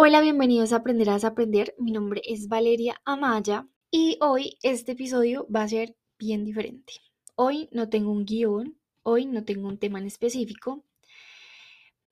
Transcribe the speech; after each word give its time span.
Hola, 0.00 0.20
bienvenidos 0.20 0.72
a 0.72 0.76
Aprender 0.76 1.10
a 1.10 1.16
Aprender. 1.16 1.74
Mi 1.76 1.90
nombre 1.90 2.22
es 2.24 2.46
Valeria 2.46 3.02
Amaya 3.04 3.66
y 3.90 4.16
hoy 4.20 4.56
este 4.62 4.92
episodio 4.92 5.44
va 5.52 5.62
a 5.62 5.68
ser 5.68 5.96
bien 6.20 6.44
diferente. 6.44 6.92
Hoy 7.34 7.68
no 7.72 7.88
tengo 7.88 8.12
un 8.12 8.24
guion, 8.24 8.78
hoy 9.02 9.26
no 9.26 9.42
tengo 9.42 9.66
un 9.66 9.76
tema 9.76 9.98
en 9.98 10.06
específico, 10.06 10.84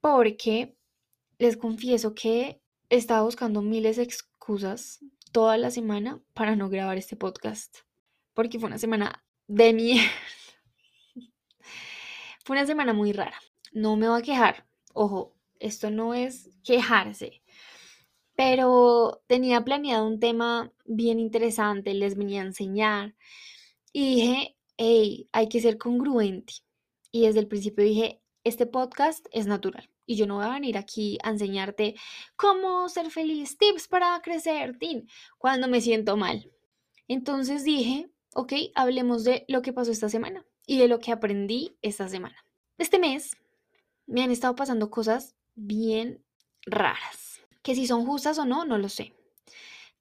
porque 0.01 0.75
les 1.39 1.57
confieso 1.57 2.13
que 2.13 2.61
estaba 2.89 3.23
buscando 3.23 3.63
miles 3.63 3.99
de 3.99 4.03
excusas 4.03 4.99
toda 5.31 5.57
la 5.57 5.71
semana 5.71 6.21
para 6.35 6.57
no 6.57 6.69
grabar 6.69 6.99
este 6.99 7.15
podcast, 7.15 7.73
porque 8.35 8.59
fue 8.59 8.67
una 8.67 8.79
semana 8.79 9.25
de 9.47 9.73
mierda. 9.75 10.11
Fue 12.45 12.57
una 12.57 12.67
semana 12.67 12.93
muy 12.93 13.13
rara. 13.13 13.41
No 13.71 13.95
me 13.95 14.09
voy 14.09 14.19
a 14.19 14.25
quejar. 14.25 14.67
Ojo, 14.93 15.37
esto 15.61 15.93
no 15.93 16.15
es 16.15 16.51
quejarse 16.65 17.43
pero 18.37 19.23
tenía 19.27 19.65
planeado 19.65 20.07
un 20.07 20.21
tema 20.21 20.73
bien 20.85 21.19
interesante, 21.19 21.95
les 21.95 22.17
venía 22.17 22.43
a 22.43 22.47
enseñar 22.47 23.17
y 23.93 24.17
dije, 24.17 24.57
hey, 24.77 25.29
hay 25.33 25.49
que 25.49 25.61
ser 25.61 25.79
congruente. 25.79 26.53
Y 27.11 27.23
desde 27.23 27.41
el 27.41 27.49
principio 27.49 27.83
dije, 27.83 28.21
este 28.45 28.67
podcast 28.67 29.27
es 29.33 29.47
natural 29.47 29.91
y 30.05 30.17
yo 30.17 30.27
no 30.27 30.37
voy 30.37 30.45
a 30.45 30.51
venir 30.51 30.77
aquí 30.77 31.19
a 31.23 31.31
enseñarte 31.31 31.97
cómo 32.37 32.89
ser 32.91 33.11
feliz, 33.11 33.57
tips 33.57 33.89
para 33.89 34.21
crecer, 34.23 34.79
tin, 34.79 35.09
cuando 35.39 35.67
me 35.67 35.81
siento 35.81 36.17
mal. 36.17 36.53
Entonces 37.09 37.65
dije, 37.65 38.11
ok, 38.35 38.53
hablemos 38.75 39.25
de 39.25 39.47
lo 39.49 39.63
que 39.63 39.73
pasó 39.73 39.91
esta 39.91 40.11
semana 40.11 40.45
y 40.67 40.79
de 40.79 40.89
lo 40.89 40.99
que 40.99 41.11
aprendí 41.11 41.77
esta 41.81 42.09
semana. 42.09 42.37
Este 42.77 42.99
mes 42.99 43.35
me 44.07 44.23
han 44.23 44.31
estado 44.31 44.55
pasando 44.55 44.91
cosas 44.91 45.35
bien 45.55 46.23
raras 46.67 47.26
que 47.67 47.75
si 47.75 47.89
son 47.89 48.07
justas 48.07 48.39
o 48.39 48.45
no, 48.45 48.65
no 48.65 48.79
lo 48.79 48.89
sé. 48.89 49.13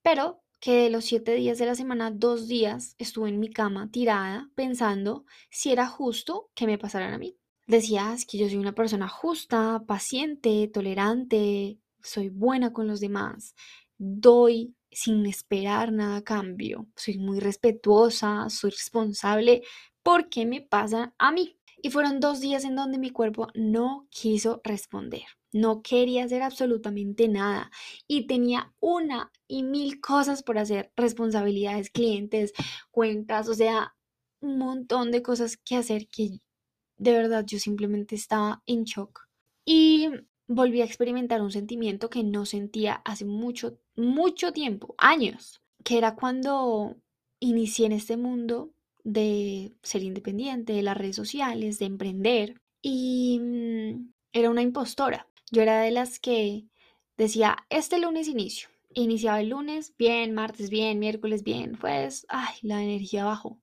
Pero 0.04 0.44
que 0.60 0.84
de 0.84 0.90
los 0.92 1.04
siete 1.04 1.34
días 1.34 1.58
de 1.58 1.66
la 1.66 1.74
semana, 1.74 2.12
dos 2.12 2.48
días 2.48 2.94
estuve 3.00 3.30
en 3.30 3.40
mi 3.40 3.50
cama 3.50 3.90
tirada 3.90 4.52
pensando 4.54 5.26
si 5.50 5.72
era 5.72 5.88
justo 5.88 6.52
que 6.54 6.68
me 6.68 6.78
pasaran 6.78 7.16
a 7.16 7.18
mí. 7.18 7.40
Decías 7.66 8.28
que 8.28 8.38
yo 8.38 8.48
soy 8.48 8.58
una 8.58 8.76
persona 8.76 9.08
justa, 9.08 9.84
paciente, 9.88 10.70
tolerante, 10.72 11.80
soy 12.04 12.30
buena 12.30 12.72
con 12.72 12.88
los 12.88 13.00
demás, 13.00 13.56
doy 13.98 14.76
sin 14.92 15.26
esperar 15.26 15.92
nada 15.92 16.18
a 16.18 16.24
cambio, 16.24 16.86
soy 16.96 17.18
muy 17.18 17.40
respetuosa, 17.40 18.48
soy 18.52 18.70
responsable. 18.70 19.64
¿Por 20.04 20.30
qué 20.30 20.46
me 20.46 20.62
pasa 20.62 21.16
a 21.18 21.32
mí? 21.32 21.58
Y 21.82 21.90
fueron 21.90 22.20
dos 22.20 22.42
días 22.42 22.64
en 22.64 22.76
donde 22.76 23.00
mi 23.00 23.10
cuerpo 23.10 23.48
no 23.56 24.08
quiso 24.12 24.62
responder. 24.64 25.24
No 25.56 25.82
quería 25.82 26.26
hacer 26.26 26.42
absolutamente 26.42 27.30
nada 27.30 27.72
y 28.08 28.28
tenía 28.28 28.74
una 28.82 29.32
y 29.48 29.64
mil 29.64 30.02
cosas 30.02 30.44
por 30.44 30.58
hacer, 30.58 30.92
responsabilidades, 30.98 31.90
clientes, 31.90 32.52
cuentas, 32.92 33.48
o 33.48 33.54
sea, 33.54 33.96
un 34.42 34.58
montón 34.58 35.12
de 35.12 35.22
cosas 35.22 35.56
que 35.56 35.78
hacer 35.78 36.10
que 36.10 36.40
de 36.98 37.14
verdad 37.14 37.46
yo 37.48 37.58
simplemente 37.58 38.16
estaba 38.16 38.64
en 38.66 38.84
shock. 38.84 39.22
Y 39.64 40.10
volví 40.46 40.82
a 40.82 40.86
experimentar 40.86 41.42
un 41.42 41.52
sentimiento 41.52 42.10
que 42.10 42.26
no 42.26 42.46
sentía 42.46 42.96
hace 43.06 43.24
mucho, 43.24 43.80
mucho 43.96 44.52
tiempo, 44.52 44.94
años, 44.98 45.62
que 45.86 45.98
era 45.98 46.16
cuando 46.16 46.98
inicié 47.40 47.86
en 47.86 47.94
este 47.94 48.18
mundo 48.18 48.74
de 49.06 49.74
ser 49.84 50.04
independiente, 50.04 50.74
de 50.74 50.84
las 50.84 50.98
redes 50.98 51.16
sociales, 51.16 51.80
de 51.80 51.86
emprender. 51.86 52.62
Y 52.82 53.40
mm, 53.40 54.12
era 54.34 54.50
una 54.50 54.62
impostora. 54.62 55.30
Yo 55.52 55.62
era 55.62 55.82
de 55.82 55.92
las 55.92 56.20
que 56.20 56.66
decía, 57.18 57.58
este 57.70 58.00
lunes 58.00 58.28
inicio. 58.28 58.70
Iniciaba 58.94 59.42
el 59.42 59.50
lunes, 59.50 59.94
bien, 59.98 60.34
martes, 60.34 60.70
bien, 60.70 61.00
miércoles, 61.00 61.44
bien, 61.44 61.78
pues, 61.80 62.26
ay, 62.30 62.56
la 62.62 62.82
energía 62.84 63.26
bajó. 63.26 63.60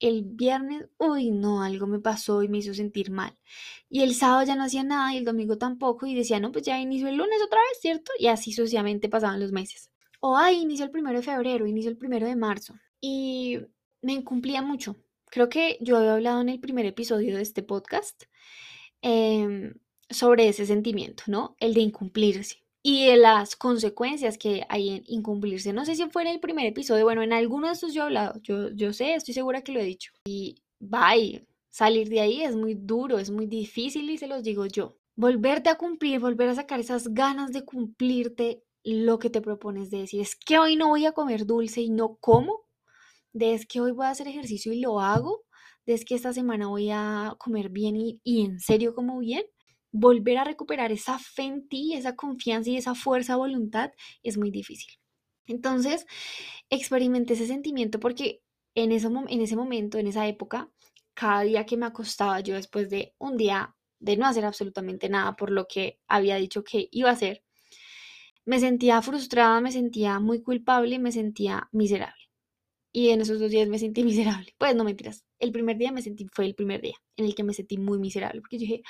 El 0.00 0.22
viernes, 0.24 0.86
uy, 0.98 1.30
no, 1.30 1.62
algo 1.62 1.86
me 1.86 1.98
pasó 2.00 2.42
y 2.42 2.48
me 2.48 2.58
hizo 2.58 2.74
sentir 2.74 3.10
mal. 3.10 3.36
Y 3.88 4.02
el 4.02 4.14
sábado 4.14 4.44
ya 4.46 4.56
no 4.56 4.64
hacía 4.64 4.82
nada 4.84 5.14
y 5.14 5.18
el 5.18 5.24
domingo 5.24 5.58
tampoco 5.58 6.06
y 6.06 6.14
decía, 6.14 6.40
no, 6.40 6.52
pues 6.52 6.64
ya 6.64 6.80
inicio 6.80 7.08
el 7.08 7.16
lunes 7.16 7.40
otra 7.44 7.60
vez, 7.60 7.80
¿cierto? 7.80 8.12
Y 8.18 8.26
así 8.26 8.52
sucesivamente 8.52 9.08
pasaban 9.08 9.40
los 9.40 9.52
meses. 9.52 9.90
O, 10.20 10.36
ay, 10.36 10.62
inicio 10.62 10.84
el 10.84 10.90
primero 10.90 11.18
de 11.18 11.24
febrero, 11.24 11.66
inicio 11.66 11.90
el 11.90 11.96
primero 11.98 12.26
de 12.26 12.36
marzo. 12.36 12.74
Y 13.00 13.58
me 14.02 14.12
incumplía 14.14 14.62
mucho. 14.62 14.96
Creo 15.26 15.48
que 15.48 15.78
yo 15.80 15.96
había 15.96 16.14
hablado 16.14 16.40
en 16.40 16.48
el 16.48 16.60
primer 16.60 16.86
episodio 16.86 17.36
de 17.36 17.42
este 17.42 17.62
podcast. 17.62 18.24
Em, 19.02 19.74
sobre 20.10 20.48
ese 20.48 20.66
sentimiento, 20.66 21.24
¿no? 21.26 21.56
El 21.58 21.74
de 21.74 21.80
incumplirse 21.80 22.64
y 22.86 23.06
de 23.06 23.16
las 23.16 23.56
consecuencias 23.56 24.36
que 24.36 24.66
hay 24.68 24.90
en 24.90 25.04
incumplirse. 25.06 25.72
No 25.72 25.86
sé 25.86 25.96
si 25.96 26.04
fue 26.10 26.20
en 26.22 26.28
el 26.28 26.40
primer 26.40 26.66
episodio, 26.66 27.04
bueno, 27.04 27.22
en 27.22 27.32
alguno 27.32 27.66
de 27.66 27.72
estos 27.72 27.94
yo 27.94 28.02
he 28.02 28.04
hablado, 28.04 28.38
yo, 28.42 28.70
yo 28.72 28.92
sé, 28.92 29.14
estoy 29.14 29.32
segura 29.32 29.62
que 29.62 29.72
lo 29.72 29.80
he 29.80 29.84
dicho. 29.84 30.12
Y 30.26 30.62
bye, 30.80 31.46
salir 31.70 32.10
de 32.10 32.20
ahí 32.20 32.42
es 32.42 32.54
muy 32.54 32.74
duro, 32.74 33.18
es 33.18 33.30
muy 33.30 33.46
difícil 33.46 34.10
y 34.10 34.18
se 34.18 34.26
los 34.26 34.42
digo 34.42 34.66
yo. 34.66 34.98
Volverte 35.16 35.70
a 35.70 35.76
cumplir, 35.76 36.20
volver 36.20 36.50
a 36.50 36.56
sacar 36.56 36.78
esas 36.78 37.08
ganas 37.08 37.52
de 37.52 37.64
cumplirte 37.64 38.62
lo 38.84 39.18
que 39.18 39.30
te 39.30 39.40
propones 39.40 39.90
de 39.90 40.00
decir, 40.00 40.20
es 40.20 40.36
que 40.36 40.58
hoy 40.58 40.76
no 40.76 40.88
voy 40.88 41.06
a 41.06 41.12
comer 41.12 41.46
dulce 41.46 41.80
y 41.80 41.88
no 41.88 42.16
como, 42.16 42.66
de 43.32 43.54
es 43.54 43.66
que 43.66 43.80
hoy 43.80 43.92
voy 43.92 44.04
a 44.04 44.10
hacer 44.10 44.28
ejercicio 44.28 44.74
y 44.74 44.80
lo 44.80 45.00
hago, 45.00 45.42
de 45.86 45.94
es 45.94 46.04
que 46.04 46.14
esta 46.14 46.34
semana 46.34 46.66
voy 46.68 46.90
a 46.90 47.34
comer 47.38 47.70
bien 47.70 47.96
y, 47.96 48.20
y 48.22 48.44
en 48.44 48.60
serio 48.60 48.94
como 48.94 49.18
bien 49.20 49.44
volver 49.94 50.38
a 50.38 50.44
recuperar 50.44 50.90
esa 50.90 51.20
fe 51.20 51.44
en 51.44 51.68
ti, 51.68 51.94
esa 51.94 52.16
confianza 52.16 52.68
y 52.68 52.76
esa 52.76 52.96
fuerza 52.96 53.36
voluntad 53.36 53.92
es 54.24 54.36
muy 54.36 54.50
difícil. 54.50 54.92
Entonces, 55.46 56.04
experimenté 56.68 57.34
ese 57.34 57.46
sentimiento 57.46 58.00
porque 58.00 58.42
en, 58.74 58.90
ese, 58.90 59.06
en 59.06 59.40
ese 59.40 59.54
momento, 59.54 59.98
en 59.98 60.08
esa 60.08 60.26
época, 60.26 60.68
cada 61.14 61.42
día 61.42 61.64
que 61.64 61.76
me 61.76 61.86
acostaba 61.86 62.40
yo 62.40 62.56
después 62.56 62.90
de 62.90 63.14
un 63.18 63.36
día 63.36 63.76
de 64.00 64.16
no 64.16 64.26
hacer 64.26 64.44
absolutamente 64.44 65.08
nada 65.08 65.36
por 65.36 65.50
lo 65.50 65.66
que 65.68 66.00
había 66.08 66.36
dicho 66.36 66.64
que 66.64 66.88
iba 66.90 67.10
a 67.10 67.12
hacer, 67.12 67.44
me 68.44 68.58
sentía 68.58 69.00
frustrada, 69.00 69.60
me 69.60 69.70
sentía 69.70 70.18
muy 70.18 70.42
culpable 70.42 70.98
me 70.98 71.12
sentía 71.12 71.68
miserable. 71.70 72.24
Y 72.92 73.10
en 73.10 73.20
esos 73.20 73.38
dos 73.38 73.50
días 73.52 73.68
me 73.68 73.78
sentí 73.78 74.02
miserable. 74.04 74.54
Pues 74.58 74.74
no 74.74 74.82
mentiras. 74.82 75.24
El 75.38 75.52
primer 75.52 75.78
día 75.78 75.92
me 75.92 76.02
sentí, 76.02 76.26
fue 76.32 76.46
el 76.46 76.56
primer 76.56 76.80
día 76.80 76.96
en 77.16 77.26
el 77.26 77.34
que 77.36 77.44
me 77.44 77.54
sentí 77.54 77.78
muy 77.78 77.98
miserable 77.98 78.40
porque 78.40 78.58
yo 78.58 78.62
dije, 78.62 78.82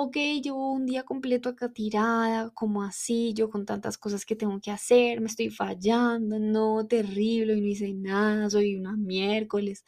ok, 0.00 0.16
llevo 0.44 0.72
un 0.72 0.86
día 0.86 1.02
completo 1.02 1.48
acá 1.48 1.72
tirada, 1.72 2.50
como 2.50 2.84
así, 2.84 3.34
yo 3.34 3.50
con 3.50 3.66
tantas 3.66 3.98
cosas 3.98 4.24
que 4.24 4.36
tengo 4.36 4.60
que 4.60 4.70
hacer, 4.70 5.20
me 5.20 5.26
estoy 5.26 5.50
fallando, 5.50 6.38
no, 6.38 6.86
terrible, 6.86 7.54
y 7.56 7.60
no 7.60 7.66
hice 7.66 7.92
nada, 7.94 8.48
soy 8.48 8.76
una 8.76 8.96
miércoles. 8.96 9.84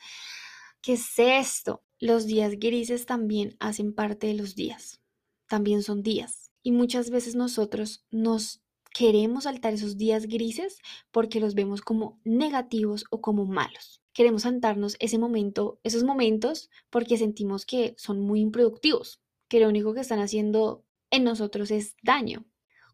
¿Qué 0.82 0.94
es 0.94 1.12
esto? 1.16 1.84
Los 2.00 2.26
días 2.26 2.54
grises 2.58 3.06
también 3.06 3.56
hacen 3.60 3.94
parte 3.94 4.26
de 4.26 4.34
los 4.34 4.56
días, 4.56 5.00
también 5.46 5.84
son 5.84 6.02
días. 6.02 6.50
Y 6.64 6.72
muchas 6.72 7.10
veces 7.10 7.36
nosotros 7.36 8.04
nos 8.10 8.62
queremos 8.92 9.44
saltar 9.44 9.74
esos 9.74 9.96
días 9.96 10.26
grises 10.26 10.78
porque 11.12 11.38
los 11.38 11.54
vemos 11.54 11.82
como 11.82 12.18
negativos 12.24 13.04
o 13.10 13.20
como 13.20 13.46
malos. 13.46 14.02
Queremos 14.12 14.42
saltarnos 14.42 14.96
ese 14.98 15.18
momento, 15.18 15.78
esos 15.84 16.02
momentos 16.02 16.68
porque 16.90 17.16
sentimos 17.16 17.64
que 17.64 17.94
son 17.96 18.20
muy 18.20 18.40
improductivos, 18.40 19.20
que 19.50 19.60
lo 19.60 19.68
único 19.68 19.92
que 19.92 20.00
están 20.00 20.20
haciendo 20.20 20.86
en 21.10 21.24
nosotros 21.24 21.70
es 21.72 21.96
daño. 22.02 22.46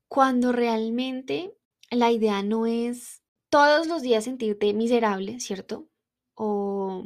Cuando 0.08 0.50
realmente 0.52 1.54
la 1.90 2.10
idea 2.10 2.42
no 2.42 2.66
es 2.66 3.22
todos 3.50 3.86
los 3.86 4.02
días 4.02 4.24
sentirte 4.24 4.72
miserable, 4.72 5.38
¿cierto? 5.38 5.86
O 6.34 7.04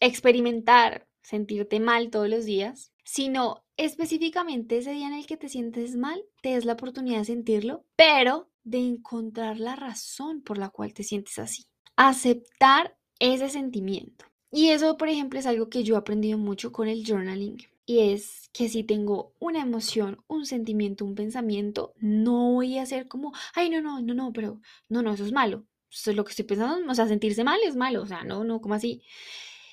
experimentar 0.00 1.06
sentirte 1.22 1.80
mal 1.80 2.10
todos 2.10 2.30
los 2.30 2.46
días, 2.46 2.92
sino 3.04 3.62
específicamente 3.76 4.78
ese 4.78 4.92
día 4.92 5.08
en 5.08 5.14
el 5.14 5.26
que 5.26 5.36
te 5.36 5.50
sientes 5.50 5.94
mal, 5.94 6.24
te 6.40 6.56
es 6.56 6.64
la 6.64 6.72
oportunidad 6.72 7.18
de 7.18 7.24
sentirlo, 7.26 7.84
pero 7.94 8.48
de 8.64 8.78
encontrar 8.78 9.60
la 9.60 9.76
razón 9.76 10.40
por 10.40 10.56
la 10.56 10.70
cual 10.70 10.94
te 10.94 11.02
sientes 11.04 11.38
así. 11.38 11.66
Aceptar 11.96 12.96
ese 13.18 13.50
sentimiento. 13.50 14.24
Y 14.50 14.70
eso, 14.70 14.96
por 14.96 15.08
ejemplo, 15.08 15.38
es 15.38 15.44
algo 15.44 15.68
que 15.68 15.84
yo 15.84 15.94
he 15.94 15.98
aprendido 15.98 16.38
mucho 16.38 16.72
con 16.72 16.88
el 16.88 17.04
journaling 17.06 17.58
y 17.88 18.12
es 18.12 18.50
que 18.52 18.68
si 18.68 18.84
tengo 18.84 19.32
una 19.38 19.62
emoción, 19.62 20.22
un 20.26 20.44
sentimiento, 20.44 21.06
un 21.06 21.14
pensamiento, 21.14 21.94
no 21.96 22.52
voy 22.52 22.76
a 22.76 22.84
ser 22.84 23.08
como, 23.08 23.32
ay, 23.54 23.70
no, 23.70 23.80
no, 23.80 24.02
no, 24.02 24.12
no, 24.12 24.30
pero 24.30 24.60
no, 24.90 25.00
no, 25.00 25.14
eso 25.14 25.24
es 25.24 25.32
malo. 25.32 25.64
Eso 25.90 26.10
es 26.10 26.16
lo 26.16 26.22
que 26.22 26.32
estoy 26.32 26.44
pensando, 26.44 26.92
o 26.92 26.94
sea, 26.94 27.08
sentirse 27.08 27.44
mal 27.44 27.58
es 27.64 27.76
malo, 27.76 28.02
o 28.02 28.06
sea, 28.06 28.24
no, 28.24 28.44
no, 28.44 28.60
como 28.60 28.74
así. 28.74 29.02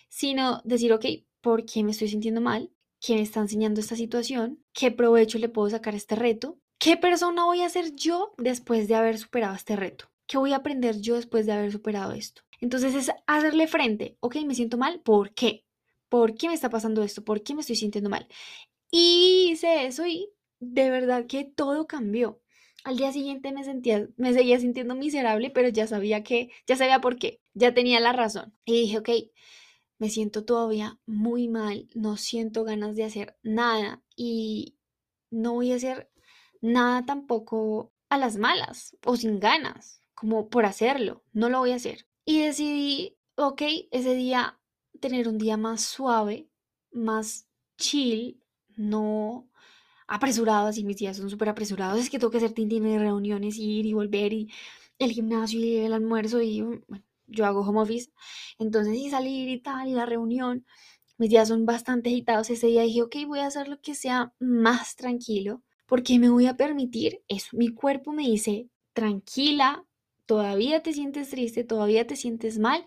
Sino 0.08 0.62
decir, 0.64 0.94
ok, 0.94 1.06
¿por 1.42 1.66
qué 1.66 1.84
me 1.84 1.92
estoy 1.92 2.08
sintiendo 2.08 2.40
mal? 2.40 2.72
¿Quién 3.02 3.18
me 3.18 3.24
está 3.24 3.42
enseñando 3.42 3.82
esta 3.82 3.98
situación? 3.98 4.64
¿Qué 4.72 4.92
provecho 4.92 5.38
le 5.38 5.50
puedo 5.50 5.70
sacar 5.70 5.94
a 5.94 5.98
este 5.98 6.16
reto? 6.16 6.58
¿Qué 6.80 6.96
persona 6.96 7.44
voy 7.44 7.64
a 7.64 7.70
ser 7.70 7.96
yo 7.96 8.34
después 8.38 8.88
de 8.88 8.96
haber 8.96 9.18
superado 9.18 9.56
este 9.56 9.76
reto? 9.76 10.06
¿Qué 10.26 10.38
voy 10.38 10.54
a 10.54 10.58
aprender 10.58 11.02
yo 11.02 11.16
después 11.16 11.46
de 11.46 11.52
haber 11.52 11.74
superado 11.74 12.14
esto? 12.14 12.44
Entonces 12.62 12.96
es 12.96 13.12
hacerle 13.28 13.68
frente, 13.68 14.16
ok, 14.22 14.38
me 14.46 14.56
siento 14.56 14.78
mal, 14.78 15.02
¿por 15.02 15.34
qué? 15.34 15.65
¿Por 16.16 16.34
qué 16.36 16.48
me 16.48 16.54
está 16.54 16.70
pasando 16.70 17.04
esto? 17.04 17.26
¿Por 17.26 17.44
qué 17.44 17.54
me 17.54 17.60
estoy 17.60 17.76
sintiendo 17.76 18.10
mal? 18.10 18.26
Y 18.90 19.50
hice 19.52 19.86
eso 19.86 20.08
y 20.08 20.32
de 20.62 20.90
verdad 20.90 21.26
que 21.28 21.44
todo 21.44 21.88
cambió. 21.88 22.42
Al 22.86 22.96
día 22.96 23.12
siguiente 23.12 23.52
me 23.52 23.66
sentía, 23.66 24.08
me 24.16 24.32
seguía 24.32 24.58
sintiendo 24.58 24.96
miserable, 24.96 25.50
pero 25.50 25.68
ya 25.68 25.88
sabía 25.88 26.24
que, 26.24 26.52
ya 26.68 26.78
sabía 26.78 27.02
por 27.02 27.18
qué, 27.18 27.42
ya 27.54 27.74
tenía 27.74 28.00
la 28.00 28.14
razón. 28.14 28.54
Y 28.64 28.80
dije, 28.84 29.00
ok, 29.00 29.10
me 29.98 30.10
siento 30.10 30.46
todavía 30.46 31.02
muy 31.06 31.50
mal, 31.50 31.90
no 31.96 32.16
siento 32.16 32.64
ganas 32.64 32.96
de 32.96 33.04
hacer 33.04 33.38
nada 33.44 34.02
y 34.16 34.78
no 35.30 35.56
voy 35.56 35.74
a 35.74 35.76
hacer 35.76 36.10
nada 36.62 37.06
tampoco 37.06 37.92
a 38.08 38.18
las 38.18 38.38
malas 38.38 38.96
o 39.04 39.18
sin 39.18 39.42
ganas, 39.42 40.00
como 40.14 40.48
por 40.48 40.66
hacerlo, 40.66 41.26
no 41.34 41.50
lo 41.50 41.60
voy 41.60 41.72
a 41.72 41.76
hacer. 41.76 42.08
Y 42.24 42.42
decidí, 42.42 43.18
ok, 43.36 43.64
ese 43.92 44.16
día 44.16 44.58
tener 45.08 45.28
un 45.28 45.38
día 45.38 45.56
más 45.56 45.82
suave, 45.82 46.50
más 46.92 47.48
chill, 47.78 48.42
no 48.76 49.48
apresurado, 50.08 50.66
así 50.68 50.84
mis 50.84 50.98
días 50.98 51.18
son 51.18 51.30
súper 51.30 51.50
apresurados, 51.50 52.00
es 52.00 52.10
que 52.10 52.18
tengo 52.18 52.32
que 52.32 52.38
hacer 52.38 52.54
tintín 52.54 52.84
de 52.84 52.98
reuniones, 52.98 53.58
y 53.58 53.80
ir 53.80 53.86
y 53.86 53.94
volver, 53.94 54.34
y 54.34 54.50
el 54.98 55.12
gimnasio 55.12 55.60
y 55.60 55.78
el 55.78 55.94
almuerzo, 55.94 56.42
y 56.42 56.64
mm, 56.64 56.82
yo 57.28 57.46
hago 57.46 57.62
home 57.62 57.82
office, 57.82 58.10
entonces 58.58 58.96
y 58.96 59.12
salir 59.12 59.48
y 59.48 59.60
tal, 59.60 59.88
y 59.90 59.94
la 59.94 60.08
reunión, 60.08 60.66
mis 61.20 61.30
días 61.30 61.50
son 61.50 61.68
bastante 61.68 62.10
agitados, 62.10 62.50
ese 62.50 62.66
día 62.66 62.82
dije, 62.82 63.04
ok, 63.04 63.16
voy 63.28 63.40
a 63.40 63.48
hacer 63.48 63.68
lo 63.68 63.80
que 63.80 63.94
sea 63.94 64.34
más 64.40 64.96
tranquilo, 64.96 65.62
porque 65.86 66.18
me 66.18 66.30
voy 66.30 66.48
a 66.48 66.58
permitir 66.58 67.22
eso, 67.28 67.50
mi 67.54 67.70
cuerpo 67.70 68.12
me 68.12 68.24
dice, 68.24 68.70
tranquila, 68.94 69.86
todavía 70.26 70.82
te 70.82 70.94
sientes 70.94 71.30
triste, 71.30 71.64
todavía 71.64 72.08
te 72.08 72.16
sientes 72.16 72.58
mal, 72.58 72.86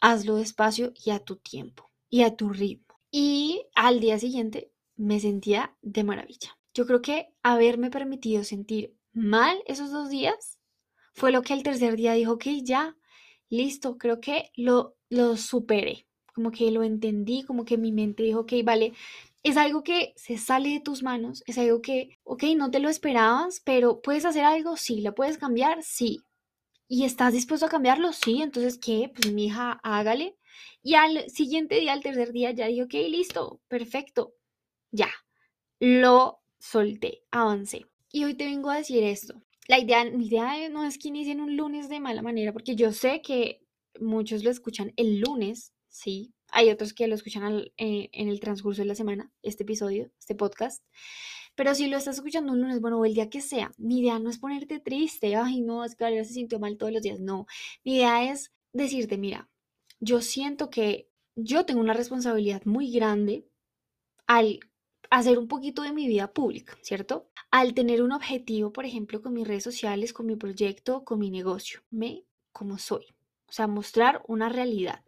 hazlo 0.00 0.36
despacio 0.36 0.92
y 1.04 1.10
a 1.10 1.20
tu 1.20 1.36
tiempo 1.36 1.90
y 2.08 2.22
a 2.22 2.36
tu 2.36 2.50
ritmo. 2.50 3.00
Y 3.10 3.66
al 3.74 4.00
día 4.00 4.18
siguiente 4.18 4.72
me 4.96 5.20
sentía 5.20 5.76
de 5.82 6.04
maravilla. 6.04 6.58
Yo 6.74 6.86
creo 6.86 7.02
que 7.02 7.28
haberme 7.42 7.90
permitido 7.90 8.44
sentir 8.44 8.94
mal 9.12 9.58
esos 9.66 9.90
dos 9.90 10.10
días 10.10 10.58
fue 11.14 11.32
lo 11.32 11.42
que 11.42 11.54
el 11.54 11.62
tercer 11.62 11.96
día 11.96 12.12
dijo, 12.12 12.38
que 12.38 12.62
ya, 12.62 12.96
listo, 13.48 13.96
creo 13.96 14.20
que 14.20 14.50
lo, 14.54 14.96
lo 15.08 15.36
superé, 15.38 16.06
como 16.34 16.50
que 16.50 16.70
lo 16.70 16.82
entendí, 16.82 17.42
como 17.42 17.64
que 17.64 17.78
mi 17.78 17.90
mente 17.92 18.22
dijo, 18.22 18.40
ok, 18.40 18.52
vale, 18.62 18.92
es 19.42 19.56
algo 19.56 19.82
que 19.82 20.12
se 20.16 20.36
sale 20.36 20.70
de 20.70 20.80
tus 20.80 21.02
manos, 21.02 21.42
es 21.46 21.56
algo 21.56 21.80
que, 21.80 22.18
ok, 22.24 22.44
no 22.56 22.70
te 22.70 22.80
lo 22.80 22.90
esperabas, 22.90 23.62
pero 23.64 24.02
puedes 24.02 24.26
hacer 24.26 24.44
algo, 24.44 24.76
sí, 24.76 25.00
lo 25.00 25.14
puedes 25.14 25.38
cambiar, 25.38 25.82
sí. 25.82 26.25
¿Y 26.88 27.04
estás 27.04 27.32
dispuesto 27.32 27.66
a 27.66 27.68
cambiarlo? 27.68 28.12
Sí, 28.12 28.42
entonces, 28.42 28.78
¿qué? 28.78 29.10
Pues 29.14 29.32
mi 29.32 29.46
hija, 29.46 29.80
hágale. 29.82 30.36
Y 30.82 30.94
al 30.94 31.28
siguiente 31.30 31.80
día, 31.80 31.92
al 31.92 32.02
tercer 32.02 32.32
día, 32.32 32.52
ya 32.52 32.66
dije, 32.68 32.84
ok, 32.84 32.94
listo, 33.10 33.60
perfecto, 33.68 34.34
ya, 34.92 35.10
lo 35.80 36.40
solté, 36.58 37.24
avancé. 37.32 37.86
Y 38.12 38.24
hoy 38.24 38.34
te 38.34 38.44
vengo 38.46 38.70
a 38.70 38.76
decir 38.76 39.02
esto. 39.02 39.42
La 39.68 39.80
idea, 39.80 40.04
mi 40.04 40.28
idea 40.28 40.68
no 40.68 40.84
es 40.84 40.96
que 40.98 41.08
inicien 41.08 41.40
un 41.40 41.56
lunes 41.56 41.88
de 41.88 41.98
mala 41.98 42.22
manera, 42.22 42.52
porque 42.52 42.76
yo 42.76 42.92
sé 42.92 43.20
que 43.20 43.62
muchos 43.98 44.44
lo 44.44 44.50
escuchan 44.50 44.92
el 44.96 45.18
lunes, 45.20 45.72
sí. 45.88 46.32
Hay 46.52 46.70
otros 46.70 46.94
que 46.94 47.08
lo 47.08 47.16
escuchan 47.16 47.64
eh, 47.76 48.08
en 48.12 48.28
el 48.28 48.38
transcurso 48.38 48.82
de 48.82 48.86
la 48.86 48.94
semana, 48.94 49.32
este 49.42 49.64
episodio, 49.64 50.12
este 50.20 50.36
podcast. 50.36 50.84
Pero 51.56 51.74
si 51.74 51.88
lo 51.88 51.96
estás 51.96 52.16
escuchando 52.16 52.52
un 52.52 52.60
lunes, 52.60 52.80
bueno, 52.80 53.00
o 53.00 53.04
el 53.04 53.14
día 53.14 53.30
que 53.30 53.40
sea, 53.40 53.72
mi 53.78 54.00
idea 54.00 54.18
no 54.20 54.30
es 54.30 54.38
ponerte 54.38 54.78
triste, 54.78 55.34
ay, 55.34 55.62
no, 55.62 55.84
es 55.84 55.96
que 55.96 56.04
Valeria 56.04 56.24
se 56.24 56.34
sintió 56.34 56.60
mal 56.60 56.76
todos 56.76 56.92
los 56.92 57.02
días, 57.02 57.18
no. 57.18 57.46
Mi 57.84 57.96
idea 57.96 58.30
es 58.30 58.52
decirte, 58.72 59.18
mira, 59.18 59.48
yo 59.98 60.20
siento 60.20 60.70
que 60.70 61.08
yo 61.34 61.66
tengo 61.66 61.80
una 61.80 61.94
responsabilidad 61.94 62.62
muy 62.64 62.92
grande 62.92 63.46
al 64.26 64.60
hacer 65.10 65.38
un 65.38 65.48
poquito 65.48 65.82
de 65.82 65.92
mi 65.92 66.06
vida 66.06 66.32
pública, 66.32 66.76
¿cierto? 66.82 67.30
Al 67.50 67.74
tener 67.74 68.02
un 68.02 68.12
objetivo, 68.12 68.72
por 68.72 68.84
ejemplo, 68.84 69.22
con 69.22 69.32
mis 69.32 69.46
redes 69.46 69.64
sociales, 69.64 70.12
con 70.12 70.26
mi 70.26 70.36
proyecto, 70.36 71.04
con 71.04 71.18
mi 71.18 71.30
negocio, 71.30 71.80
me 71.90 72.24
como 72.52 72.78
soy. 72.78 73.06
O 73.46 73.52
sea, 73.52 73.66
mostrar 73.66 74.22
una 74.26 74.48
realidad, 74.48 75.04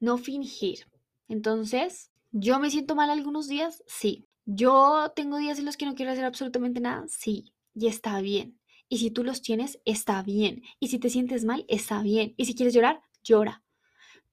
no 0.00 0.18
fingir. 0.18 0.86
Entonces, 1.28 2.10
¿yo 2.32 2.58
me 2.58 2.70
siento 2.70 2.94
mal 2.94 3.10
algunos 3.10 3.48
días? 3.48 3.82
Sí. 3.86 4.27
¿Yo 4.50 5.12
tengo 5.14 5.36
días 5.36 5.58
en 5.58 5.66
los 5.66 5.76
que 5.76 5.84
no 5.84 5.94
quiero 5.94 6.10
hacer 6.10 6.24
absolutamente 6.24 6.80
nada? 6.80 7.04
Sí. 7.06 7.52
Y 7.74 7.86
está 7.86 8.18
bien. 8.22 8.58
Y 8.88 8.96
si 8.96 9.10
tú 9.10 9.22
los 9.22 9.42
tienes, 9.42 9.78
está 9.84 10.22
bien. 10.22 10.62
Y 10.80 10.88
si 10.88 10.98
te 10.98 11.10
sientes 11.10 11.44
mal, 11.44 11.66
está 11.68 12.00
bien. 12.02 12.32
Y 12.38 12.46
si 12.46 12.54
quieres 12.54 12.72
llorar, 12.72 13.02
llora. 13.22 13.62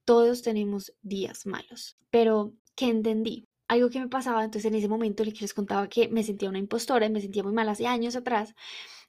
Todos 0.06 0.40
tenemos 0.40 0.94
días 1.02 1.44
malos. 1.44 1.98
Pero, 2.10 2.54
¿qué 2.74 2.86
entendí? 2.86 3.46
algo 3.68 3.90
que 3.90 4.00
me 4.00 4.08
pasaba, 4.08 4.44
entonces 4.44 4.70
en 4.70 4.76
ese 4.76 4.88
momento 4.88 5.24
que 5.24 5.32
les 5.40 5.52
contaba 5.52 5.88
que 5.88 6.08
me 6.08 6.22
sentía 6.22 6.48
una 6.48 6.60
impostora 6.60 7.06
y 7.06 7.10
me 7.10 7.20
sentía 7.20 7.42
muy 7.42 7.52
mal 7.52 7.68
hace 7.68 7.86
años 7.86 8.14
atrás, 8.16 8.54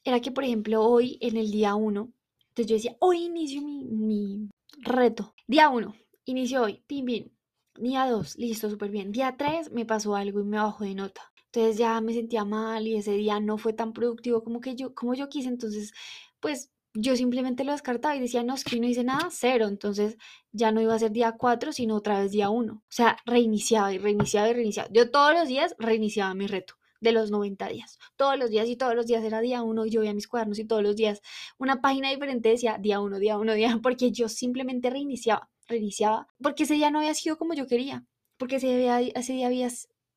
era 0.04 0.20
que, 0.20 0.32
por 0.32 0.44
ejemplo, 0.44 0.84
hoy 0.84 1.20
en 1.22 1.38
el 1.38 1.52
día 1.52 1.76
1, 1.76 2.12
entonces 2.50 2.68
yo 2.68 2.76
decía, 2.76 2.98
hoy 3.00 3.26
inicio 3.26 3.62
mi, 3.62 3.86
mi 3.86 4.50
reto. 4.80 5.36
Día 5.46 5.70
1, 5.70 5.96
inicio 6.26 6.64
hoy, 6.64 6.84
pim, 6.88 7.06
pim. 7.06 7.30
Día 7.78 8.08
2, 8.10 8.38
listo, 8.38 8.70
súper 8.70 8.90
bien. 8.90 9.12
Día 9.12 9.36
3 9.38 9.72
me 9.72 9.86
pasó 9.86 10.16
algo 10.16 10.40
y 10.40 10.44
me 10.44 10.58
bajó 10.58 10.84
de 10.84 10.96
nota. 10.96 11.22
Entonces 11.46 11.78
ya 11.78 12.02
me 12.02 12.14
sentía 12.14 12.44
mal 12.46 12.88
y 12.88 12.96
ese 12.96 13.14
día 13.14 13.40
no 13.40 13.58
fue 13.58 13.74
tan 13.74 13.94
productivo 13.94 14.44
como 14.44 14.62
que 14.62 14.76
yo, 14.76 14.94
como 14.94 15.14
yo 15.14 15.30
quise. 15.30 15.50
Entonces, 15.50 15.94
pues 16.40 16.72
yo 16.94 17.16
simplemente 17.16 17.64
lo 17.64 17.72
descartaba 17.72 18.16
y 18.16 18.20
decía, 18.20 18.44
no, 18.44 18.56
es 18.56 18.64
que 18.64 18.80
no 18.80 18.88
hice 18.88 19.04
nada, 19.04 19.30
cero. 19.32 19.68
Entonces 19.68 20.18
ya 20.52 20.72
no 20.72 20.82
iba 20.82 20.96
a 20.96 21.00
ser 21.00 21.12
día 21.12 21.34
4, 21.38 21.72
sino 21.72 21.96
otra 21.96 22.20
vez 22.20 22.32
día 22.32 22.50
1. 22.50 22.74
O 22.74 22.82
sea, 22.90 23.18
reiniciaba 23.26 23.94
y 23.94 23.98
reiniciaba 24.00 24.50
y 24.50 24.54
reiniciaba. 24.54 24.90
Yo 24.92 25.12
todos 25.12 25.34
los 25.34 25.48
días 25.48 25.76
reiniciaba 25.80 26.34
mi 26.34 26.48
reto 26.48 26.76
de 27.00 27.12
los 27.12 27.32
90 27.32 27.68
días. 27.68 28.00
Todos 28.16 28.38
los 28.38 28.50
días 28.50 28.68
y 28.68 28.76
todos 28.76 28.96
los 28.96 29.06
días 29.06 29.24
era 29.24 29.40
día 29.42 29.62
1 29.64 29.86
y 29.86 29.90
yo 29.92 30.02
veía 30.02 30.14
mis 30.14 30.28
cuadernos 30.28 30.60
y 30.60 30.66
todos 30.66 30.84
los 30.84 30.96
días 30.96 31.22
una 31.58 31.82
página 31.82 32.10
diferente 32.10 32.50
decía 32.50 32.78
día 32.80 33.00
1, 33.00 33.20
día 33.20 33.38
1, 33.38 33.54
día, 33.54 33.80
porque 33.84 34.12
yo 34.12 34.30
simplemente 34.30 34.90
reiniciaba, 34.90 35.50
reiniciaba, 35.68 36.28
porque 36.42 36.64
ese 36.64 36.76
día 36.76 36.92
no 36.92 37.00
había 37.00 37.14
sido 37.14 37.38
como 37.38 37.54
yo 37.54 37.68
quería, 37.68 38.06
porque 38.38 38.58
ese 38.58 38.78
día, 38.78 39.02
ese 39.02 39.34
día 39.34 39.48
había, 39.48 39.70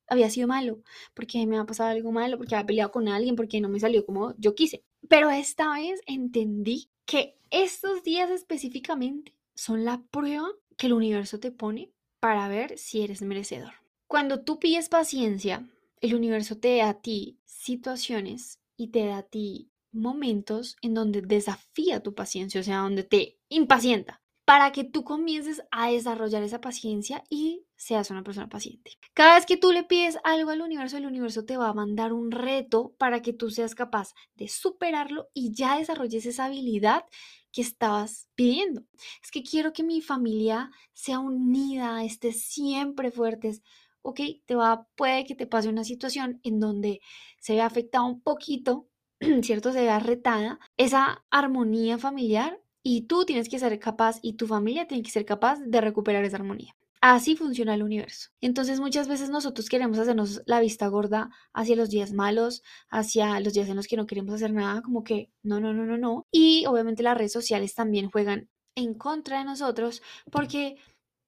había 0.07 0.29
sido 0.29 0.47
malo, 0.47 0.81
porque 1.13 1.45
me 1.45 1.57
había 1.57 1.65
pasado 1.65 1.89
algo 1.89 2.11
malo, 2.11 2.37
porque 2.37 2.55
había 2.55 2.67
peleado 2.67 2.91
con 2.91 3.07
alguien, 3.07 3.35
porque 3.35 3.61
no 3.61 3.69
me 3.69 3.79
salió 3.79 4.05
como 4.05 4.35
yo 4.37 4.55
quise. 4.55 4.83
Pero 5.07 5.29
esta 5.29 5.73
vez 5.73 6.01
entendí 6.05 6.89
que 7.05 7.37
estos 7.49 8.03
días 8.03 8.29
específicamente 8.29 9.35
son 9.55 9.83
la 9.83 10.01
prueba 10.11 10.47
que 10.77 10.87
el 10.87 10.93
universo 10.93 11.39
te 11.39 11.51
pone 11.51 11.91
para 12.19 12.47
ver 12.47 12.77
si 12.77 13.01
eres 13.01 13.21
merecedor. 13.21 13.73
Cuando 14.07 14.41
tú 14.41 14.59
pides 14.59 14.89
paciencia, 14.89 15.67
el 16.01 16.15
universo 16.15 16.57
te 16.57 16.77
da 16.77 16.89
a 16.89 17.01
ti 17.01 17.39
situaciones 17.45 18.59
y 18.75 18.87
te 18.87 19.05
da 19.05 19.19
a 19.19 19.23
ti 19.23 19.71
momentos 19.91 20.77
en 20.81 20.93
donde 20.93 21.21
desafía 21.21 22.01
tu 22.01 22.13
paciencia, 22.13 22.61
o 22.61 22.63
sea, 22.63 22.79
donde 22.79 23.03
te 23.03 23.39
impacienta, 23.49 24.20
para 24.51 24.73
que 24.73 24.83
tú 24.83 25.05
comiences 25.05 25.63
a 25.71 25.91
desarrollar 25.91 26.43
esa 26.43 26.59
paciencia 26.59 27.23
y 27.29 27.63
seas 27.77 28.11
una 28.11 28.21
persona 28.21 28.49
paciente. 28.49 28.97
Cada 29.13 29.35
vez 29.35 29.45
que 29.45 29.55
tú 29.55 29.71
le 29.71 29.85
pides 29.85 30.17
algo 30.25 30.49
al 30.49 30.59
universo, 30.59 30.97
el 30.97 31.05
universo 31.05 31.45
te 31.45 31.55
va 31.55 31.69
a 31.69 31.73
mandar 31.73 32.11
un 32.11 32.31
reto 32.31 32.93
para 32.97 33.21
que 33.21 33.31
tú 33.31 33.49
seas 33.49 33.75
capaz 33.75 34.13
de 34.35 34.49
superarlo 34.49 35.29
y 35.33 35.53
ya 35.53 35.77
desarrolles 35.77 36.25
esa 36.25 36.43
habilidad 36.43 37.05
que 37.53 37.61
estabas 37.61 38.27
pidiendo. 38.35 38.83
Es 39.23 39.31
que 39.31 39.41
quiero 39.41 39.71
que 39.71 39.83
mi 39.83 40.01
familia 40.01 40.69
sea 40.91 41.19
unida, 41.19 42.03
esté 42.03 42.33
siempre 42.33 43.09
fuertes. 43.09 43.61
Ok, 44.01 44.19
te 44.45 44.55
va, 44.55 44.85
puede 44.97 45.23
que 45.23 45.35
te 45.35 45.47
pase 45.47 45.69
una 45.69 45.85
situación 45.85 46.41
en 46.43 46.59
donde 46.59 46.99
se 47.39 47.53
ve 47.53 47.61
afectada 47.61 48.03
un 48.03 48.21
poquito, 48.21 48.89
¿cierto? 49.43 49.71
Se 49.71 49.79
vea 49.79 49.99
retada 49.99 50.59
esa 50.75 51.23
armonía 51.29 51.97
familiar 51.97 52.60
y 52.83 53.03
tú 53.03 53.25
tienes 53.25 53.49
que 53.49 53.59
ser 53.59 53.77
capaz 53.79 54.19
y 54.21 54.33
tu 54.33 54.47
familia 54.47 54.87
tiene 54.87 55.03
que 55.03 55.11
ser 55.11 55.25
capaz 55.25 55.59
de 55.59 55.81
recuperar 55.81 56.23
esa 56.23 56.37
armonía. 56.37 56.75
Así 57.01 57.35
funciona 57.35 57.73
el 57.73 57.81
universo. 57.81 58.29
Entonces 58.41 58.79
muchas 58.79 59.07
veces 59.07 59.31
nosotros 59.31 59.69
queremos 59.69 59.97
hacernos 59.97 60.43
la 60.45 60.59
vista 60.59 60.87
gorda 60.87 61.31
hacia 61.51 61.75
los 61.75 61.89
días 61.89 62.13
malos, 62.13 62.61
hacia 62.89 63.39
los 63.39 63.53
días 63.53 63.69
en 63.69 63.75
los 63.75 63.87
que 63.87 63.97
no 63.97 64.05
queremos 64.05 64.35
hacer 64.35 64.53
nada, 64.53 64.83
como 64.83 65.03
que 65.03 65.31
no, 65.41 65.59
no, 65.59 65.73
no, 65.73 65.85
no, 65.85 65.97
no. 65.97 66.27
Y 66.31 66.65
obviamente 66.67 67.01
las 67.01 67.17
redes 67.17 67.33
sociales 67.33 67.73
también 67.73 68.11
juegan 68.11 68.49
en 68.75 68.93
contra 68.93 69.39
de 69.39 69.45
nosotros 69.45 70.03
porque 70.31 70.75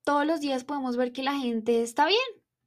todos 0.04 0.28
los 0.28 0.42
días 0.42 0.64
podemos 0.64 0.96
ver 0.96 1.12
que 1.12 1.24
la 1.24 1.40
gente 1.40 1.82
está 1.82 2.06
bien, 2.06 2.20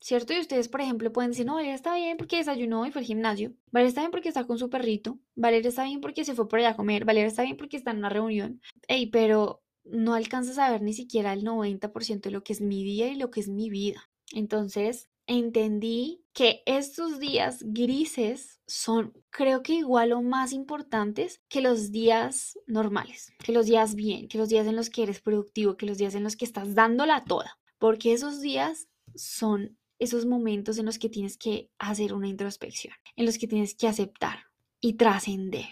¿cierto? 0.07 0.33
Y 0.33 0.39
ustedes, 0.39 0.69
por 0.69 0.81
ejemplo, 0.81 1.13
pueden 1.13 1.33
decir, 1.33 1.45
no, 1.45 1.55
Valeria 1.55 1.75
está 1.75 1.97
bien 1.97 2.17
porque 2.17 2.37
desayunó 2.37 2.87
y 2.87 2.93
fue 2.93 3.01
al 3.01 3.07
gimnasio. 3.07 3.55
Valeria 3.73 3.89
está 3.89 4.03
bien 4.03 4.13
porque 4.13 4.29
está 4.29 4.45
con 4.45 4.57
su 4.57 4.71
perrito. 4.71 5.19
Valeria 5.35 5.69
está 5.69 5.83
bien 5.83 6.01
porque 6.01 6.25
se 6.25 6.37
fue 6.37 6.49
por 6.49 6.61
allá 6.61 6.71
a 6.71 6.77
comer. 6.77 7.05
Valeria 7.05 7.27
está 7.27 7.43
bien 7.43 7.57
porque 7.57 7.77
está 7.77 7.91
en 7.91 7.99
una 7.99 8.09
reunión. 8.09 8.61
Ey, 8.87 9.07
pero 9.07 9.65
no 9.83 10.15
alcanzas 10.15 10.59
a 10.59 10.71
ver 10.71 10.81
ni 10.81 10.93
siquiera 10.93 11.33
el 11.33 11.43
90% 11.43 12.21
de 12.21 12.31
lo 12.31 12.45
que 12.45 12.53
es 12.53 12.61
mi 12.61 12.85
día 12.85 13.09
y 13.09 13.17
lo 13.17 13.33
que 13.33 13.41
es 13.41 13.49
mi 13.49 13.69
vida. 13.69 14.09
Entonces, 14.33 15.09
entendí 15.27 16.23
que 16.33 16.63
estos 16.67 17.19
días 17.19 17.65
grises 17.65 18.61
son, 18.69 19.13
creo 19.31 19.65
que 19.65 19.73
igual 19.73 20.13
o 20.13 20.23
más 20.23 20.53
importantes 20.53 21.41
que 21.49 21.61
los 21.61 21.91
días 21.91 22.57
normales, 22.69 23.33
que 23.45 23.51
los 23.51 23.67
días 23.67 23.97
bien, 23.97 24.29
que 24.29 24.39
los 24.39 24.51
días 24.51 24.69
en 24.69 24.77
los 24.77 24.89
que 24.89 25.03
eres 25.03 25.21
productivo, 25.21 25.77
que 25.77 25.87
los 25.87 25.99
días 25.99 26.15
en 26.15 26.23
los 26.23 26.37
que 26.37 26.45
estás 26.45 26.77
dándola 26.77 27.25
toda, 27.25 27.59
porque 27.79 28.13
esos 28.13 28.41
días 28.41 28.87
son 29.17 29.77
esos 29.99 30.27
momentos 30.27 30.79
en 30.79 30.87
los 30.87 30.99
que 30.99 31.09
tienes 31.09 31.37
que 31.39 31.71
hacer 31.79 32.13
una 32.13 32.29
introspección, 32.29 32.95
en 33.17 33.27
los 33.27 33.39
que 33.39 33.49
tienes 33.49 33.75
que 33.75 33.89
aceptar 33.89 34.45
y 34.81 34.95
trascender 34.95 35.67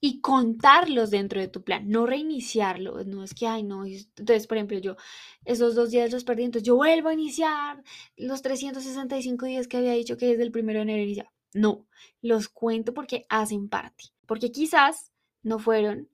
y 0.00 0.20
contarlos 0.20 1.10
dentro 1.10 1.40
de 1.40 1.48
tu 1.48 1.62
plan, 1.62 1.88
no 1.88 2.06
reiniciarlo, 2.06 3.02
no 3.04 3.24
es 3.24 3.34
que, 3.34 3.46
ay, 3.46 3.62
no, 3.62 3.84
entonces, 3.84 4.46
por 4.46 4.56
ejemplo, 4.56 4.78
yo 4.78 4.96
esos 5.44 5.74
dos 5.74 5.90
días 5.90 6.12
los 6.12 6.24
perdí, 6.24 6.44
entonces 6.44 6.66
yo 6.66 6.76
vuelvo 6.76 7.08
a 7.08 7.14
iniciar 7.14 7.82
los 8.16 8.42
365 8.42 9.46
días 9.46 9.68
que 9.68 9.78
había 9.78 9.92
dicho 9.92 10.16
que 10.16 10.26
desde 10.26 10.42
el 10.42 10.52
primero 10.52 10.78
de 10.78 10.82
enero 10.84 11.02
iniciaba. 11.02 11.32
No, 11.54 11.86
los 12.20 12.48
cuento 12.48 12.92
porque 12.92 13.26
hacen 13.30 13.68
parte, 13.68 14.04
porque 14.26 14.52
quizás 14.52 15.12
no 15.42 15.58
fueron 15.58 16.10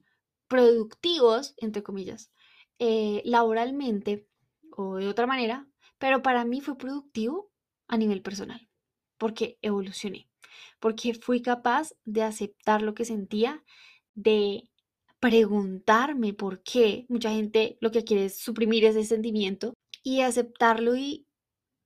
productivos, 0.46 1.54
entre 1.56 1.82
comillas, 1.82 2.30
eh, 2.78 3.22
laboralmente 3.24 4.28
o 4.76 4.96
de 4.96 5.08
otra 5.08 5.26
manera, 5.26 5.68
pero 5.98 6.22
para 6.22 6.44
mí 6.44 6.60
fue 6.60 6.78
productivo 6.78 7.51
a 7.92 7.96
nivel 7.96 8.22
personal, 8.22 8.68
porque 9.18 9.58
evolucioné 9.62 10.28
porque 10.80 11.14
fui 11.14 11.42
capaz 11.42 11.94
de 12.04 12.22
aceptar 12.22 12.82
lo 12.82 12.94
que 12.94 13.04
sentía, 13.04 13.62
de 14.14 14.68
preguntarme 15.20 16.34
por 16.34 16.62
qué. 16.62 17.06
Mucha 17.08 17.30
gente 17.30 17.78
lo 17.80 17.90
que 17.90 18.04
quiere 18.04 18.26
es 18.26 18.38
suprimir 18.38 18.84
ese 18.84 19.04
sentimiento 19.04 19.74
y 20.02 20.20
aceptarlo 20.20 20.96
y 20.96 21.26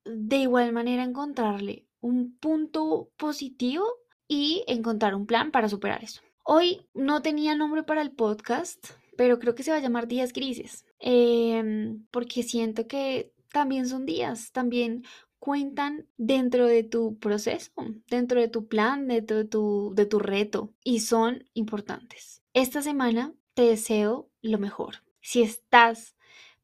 de 0.04 0.36
igual 0.36 0.72
manera 0.72 1.02
encontrarle 1.02 1.86
un 2.00 2.38
punto 2.38 3.10
positivo 3.16 3.84
y 4.28 4.64
encontrar 4.66 5.14
un 5.14 5.26
plan 5.26 5.50
para 5.50 5.68
superar 5.68 6.02
eso. 6.02 6.22
Hoy 6.44 6.86
no 6.94 7.22
tenía 7.22 7.54
nombre 7.54 7.82
para 7.82 8.02
el 8.02 8.12
podcast, 8.12 8.92
pero 9.16 9.38
creo 9.38 9.54
que 9.54 9.62
se 9.62 9.72
va 9.72 9.78
a 9.78 9.80
llamar 9.80 10.06
Días 10.06 10.32
Grises, 10.32 10.86
em, 11.00 12.06
porque 12.10 12.42
siento 12.42 12.86
que 12.86 13.32
también 13.52 13.86
son 13.86 14.06
días, 14.06 14.52
también 14.52 15.04
cuentan 15.46 16.08
dentro 16.16 16.66
de 16.66 16.82
tu 16.82 17.20
proceso, 17.20 17.70
dentro 18.10 18.40
de 18.40 18.48
tu 18.48 18.66
plan, 18.66 19.06
dentro 19.06 19.36
de 19.36 19.44
tu, 19.44 20.18
reto 20.18 20.74
y 20.82 20.98
son 20.98 21.48
importantes. 21.54 22.42
Esta 22.52 22.82
semana 22.82 23.32
te 23.54 23.62
deseo 23.62 24.28
lo 24.42 24.58
mejor. 24.58 25.04
Si 25.20 25.42
estás 25.42 26.16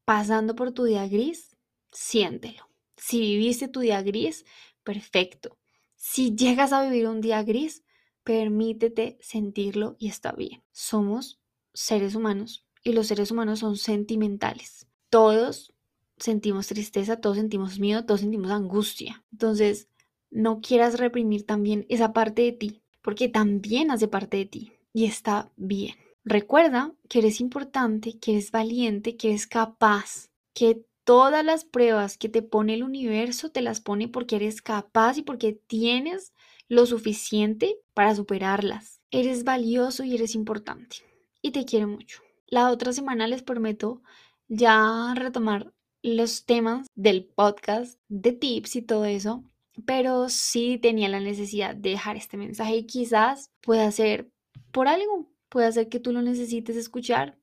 pasando 0.03 0.53
por 0.53 0.73
tu 0.73 0.83
día 0.83 1.07
gris, 1.07 1.55
siéntelo. 1.93 2.67
Si 2.97 3.21
viviste 3.21 3.69
tu 3.69 3.79
día 3.79 4.01
gris, 4.01 4.43
perfecto. 4.83 5.57
Si 5.95 6.35
llegas 6.35 6.73
a 6.73 6.83
vivir 6.83 7.07
un 7.07 7.21
día 7.21 7.41
gris, 7.41 7.85
permítete 8.25 9.17
sentirlo 9.21 9.95
y 9.97 10.09
está 10.09 10.33
bien. 10.33 10.61
Somos 10.73 11.39
seres 11.73 12.15
humanos 12.15 12.67
y 12.83 12.91
los 12.91 13.07
seres 13.07 13.31
humanos 13.31 13.59
son 13.59 13.77
sentimentales. 13.77 14.87
Todos 15.09 15.72
sentimos 16.17 16.67
tristeza, 16.67 17.19
todos 17.19 17.37
sentimos 17.37 17.79
miedo, 17.79 18.05
todos 18.05 18.21
sentimos 18.21 18.51
angustia. 18.51 19.23
Entonces, 19.31 19.87
no 20.31 20.61
quieras 20.61 20.99
reprimir 20.99 21.45
también 21.45 21.85
esa 21.89 22.13
parte 22.13 22.41
de 22.41 22.51
ti, 22.53 22.81
porque 23.01 23.29
también 23.29 23.91
hace 23.91 24.07
parte 24.07 24.37
de 24.37 24.45
ti 24.45 24.73
y 24.93 25.05
está 25.05 25.51
bien. 25.55 25.95
Recuerda 26.23 26.93
que 27.09 27.19
eres 27.19 27.41
importante, 27.41 28.17
que 28.17 28.31
eres 28.33 28.51
valiente, 28.51 29.17
que 29.17 29.29
eres 29.29 29.45
capaz, 29.45 30.29
que 30.53 30.85
todas 31.03 31.43
las 31.43 31.65
pruebas 31.65 32.17
que 32.17 32.29
te 32.29 32.41
pone 32.41 32.75
el 32.75 32.83
universo 32.83 33.49
te 33.49 33.61
las 33.61 33.81
pone 33.81 34.07
porque 34.07 34.37
eres 34.37 34.61
capaz 34.61 35.17
y 35.17 35.23
porque 35.23 35.53
tienes 35.53 36.33
lo 36.69 36.85
suficiente 36.85 37.77
para 37.93 38.15
superarlas. 38.15 39.01
Eres 39.11 39.43
valioso 39.43 40.03
y 40.03 40.15
eres 40.15 40.33
importante. 40.33 40.97
Y 41.41 41.51
te 41.51 41.65
quiero 41.65 41.87
mucho. 41.87 42.21
La 42.47 42.71
otra 42.71 42.93
semana 42.93 43.27
les 43.27 43.43
prometo 43.43 44.01
ya 44.47 45.13
retomar 45.15 45.72
los 46.03 46.45
temas 46.45 46.87
del 46.95 47.25
podcast, 47.25 47.99
de 48.09 48.33
tips 48.33 48.75
y 48.75 48.81
todo 48.81 49.05
eso, 49.05 49.43
pero 49.85 50.29
sí 50.29 50.77
tenía 50.77 51.09
la 51.09 51.21
necesidad 51.21 51.75
de 51.75 51.91
dejar 51.91 52.17
este 52.17 52.37
mensaje 52.37 52.75
y 52.75 52.85
quizás 52.85 53.51
pueda 53.61 53.89
ser 53.91 54.29
por 54.71 54.87
algo, 54.87 55.31
puede 55.49 55.71
ser 55.71 55.89
que 55.89 55.99
tú 55.99 56.11
lo 56.11 56.21
necesites 56.21 56.75
escuchar. 56.75 57.39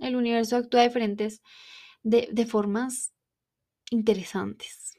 El 0.00 0.16
universo 0.16 0.56
actúa 0.56 0.82
diferentes, 0.82 1.42
de, 2.02 2.28
de 2.32 2.46
formas 2.46 3.12
interesantes. 3.90 4.96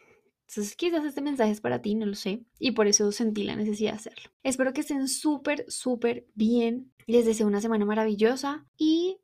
Entonces 0.48 0.76
quizás 0.76 1.06
este 1.06 1.22
mensaje 1.22 1.52
es 1.52 1.62
para 1.62 1.82
ti, 1.82 1.96
no 1.96 2.06
lo 2.06 2.16
sé, 2.16 2.44
y 2.60 2.72
por 2.72 2.88
eso 2.88 3.12
sentí 3.14 3.44
la 3.44 3.56
necesidad 3.56 3.92
de 3.92 3.98
hacerlo. 3.98 4.32
Espero 4.44 4.74
que 4.74 4.82
estén 4.82 5.08
súper, 5.08 5.66
súper 5.70 6.28
bien. 6.36 6.92
Les 7.08 7.26
deseo 7.26 7.48
una 7.48 7.62
semana 7.62 7.86
maravillosa 7.86 8.66
y 8.78 9.18